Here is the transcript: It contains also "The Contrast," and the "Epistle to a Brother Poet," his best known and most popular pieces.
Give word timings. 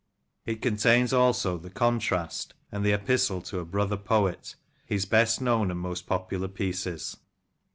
It 0.47 0.63
contains 0.63 1.13
also 1.13 1.59
"The 1.59 1.69
Contrast," 1.69 2.55
and 2.71 2.83
the 2.83 2.91
"Epistle 2.91 3.39
to 3.43 3.59
a 3.59 3.65
Brother 3.65 3.97
Poet," 3.97 4.55
his 4.83 5.05
best 5.05 5.39
known 5.41 5.69
and 5.69 5.79
most 5.79 6.07
popular 6.07 6.47
pieces. 6.47 7.17